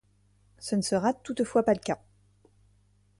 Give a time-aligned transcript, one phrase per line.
[0.57, 2.01] Ce ne sera toutefois pas le cas.